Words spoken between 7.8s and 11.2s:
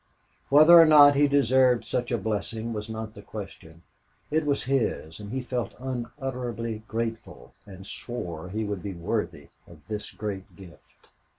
swore he would be worthy of this great gift.